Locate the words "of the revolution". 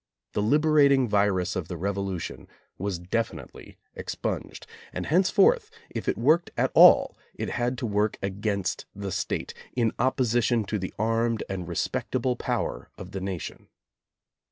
1.55-2.47